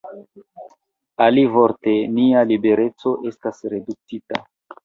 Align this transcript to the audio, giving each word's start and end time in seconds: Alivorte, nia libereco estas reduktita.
Alivorte, 1.25 1.95
nia 2.15 2.41
libereco 2.53 3.15
estas 3.33 3.63
reduktita. 3.75 4.43